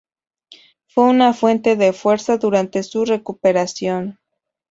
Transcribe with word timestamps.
Fue 0.87 1.03
una 1.03 1.31
fuente 1.31 1.75
de 1.75 1.93
fuerza 1.93 2.37
durante 2.39 2.81
su 2.81 3.05
recuperación. 3.05 4.17